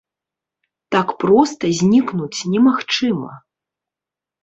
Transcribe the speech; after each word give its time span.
Так 0.95 1.07
проста 1.25 1.63
знікнуць 1.83 2.45
немагчыма. 2.57 3.31